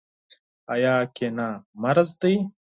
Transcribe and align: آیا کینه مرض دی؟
آیا 0.73 0.95
کینه 1.15 1.49
مرض 1.81 2.09
دی؟ 2.21 2.33